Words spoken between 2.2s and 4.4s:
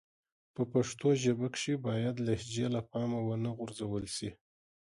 لهجې له پامه و نه غورځول سي.